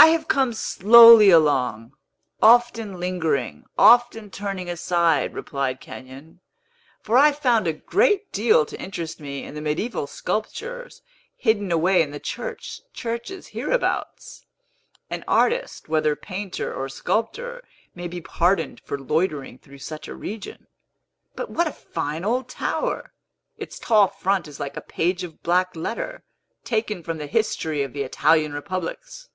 [0.00, 1.92] "I have come slowly along,
[2.40, 6.38] often lingering, often turning aside," replied Kenyon;
[7.00, 10.88] "for I found a great deal to interest me in the mediaeval sculpture
[11.34, 14.46] hidden away in the churches hereabouts.
[15.10, 20.68] An artist, whether painter or sculptor, may be pardoned for loitering through such a region.
[21.34, 23.14] But what a fine old tower!
[23.56, 26.22] Its tall front is like a page of black letter,
[26.62, 29.30] taken from the history of the Italian republics."